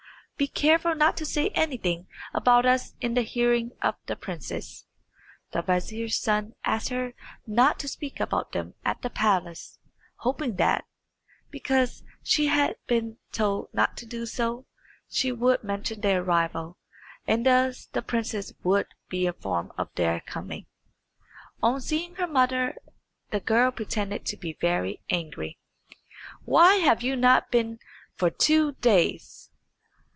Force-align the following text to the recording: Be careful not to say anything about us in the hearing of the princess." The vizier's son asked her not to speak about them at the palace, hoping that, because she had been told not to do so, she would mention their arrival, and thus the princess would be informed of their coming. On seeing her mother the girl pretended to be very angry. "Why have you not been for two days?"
Be 0.37 0.47
careful 0.47 0.95
not 0.95 1.17
to 1.17 1.25
say 1.27 1.49
anything 1.49 2.07
about 2.33 2.65
us 2.65 2.95
in 2.99 3.13
the 3.13 3.21
hearing 3.21 3.73
of 3.83 3.93
the 4.07 4.15
princess." 4.15 4.87
The 5.51 5.61
vizier's 5.61 6.17
son 6.19 6.55
asked 6.65 6.89
her 6.89 7.13
not 7.45 7.77
to 7.77 7.87
speak 7.87 8.19
about 8.19 8.51
them 8.51 8.73
at 8.83 9.03
the 9.03 9.11
palace, 9.11 9.77
hoping 10.15 10.55
that, 10.55 10.85
because 11.51 12.01
she 12.23 12.47
had 12.47 12.75
been 12.87 13.17
told 13.31 13.69
not 13.71 13.95
to 13.97 14.07
do 14.07 14.25
so, 14.25 14.65
she 15.07 15.31
would 15.31 15.63
mention 15.63 16.01
their 16.01 16.23
arrival, 16.23 16.79
and 17.27 17.45
thus 17.45 17.85
the 17.85 18.01
princess 18.01 18.51
would 18.63 18.87
be 19.09 19.27
informed 19.27 19.69
of 19.77 19.93
their 19.93 20.21
coming. 20.21 20.65
On 21.61 21.79
seeing 21.79 22.15
her 22.15 22.25
mother 22.25 22.77
the 23.29 23.39
girl 23.41 23.69
pretended 23.69 24.25
to 24.25 24.37
be 24.37 24.57
very 24.59 25.03
angry. 25.11 25.59
"Why 26.45 26.77
have 26.77 27.03
you 27.03 27.15
not 27.15 27.51
been 27.51 27.77
for 28.15 28.31
two 28.31 28.71
days?" 28.71 29.47